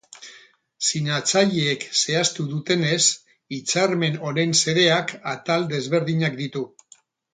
Sinatzaileek 0.85 1.85
zehaztu 1.99 2.47
dutenez, 2.55 3.01
hitzarmen 3.57 4.19
honen 4.31 4.57
xedeak 4.63 5.15
atal 5.35 5.69
desberdinak 5.75 6.41
ditu. 6.45 6.65